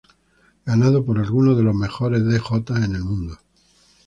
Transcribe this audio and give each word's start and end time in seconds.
Ganado 0.65 1.05
por 1.05 1.19
algunos 1.19 1.55
de 1.55 1.61
los 1.63 1.75
mejores 1.75 2.25
Dj 2.25 2.63
en 2.71 2.95
el 2.95 3.03
mundo. 3.03 3.37